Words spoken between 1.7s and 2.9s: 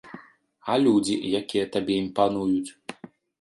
табе імпануюць?